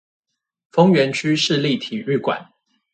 [0.71, 2.47] 豐原區市立體育館